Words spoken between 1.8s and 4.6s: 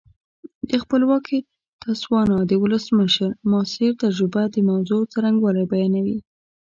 تسوانا ولسمشر ماسیر تجربه د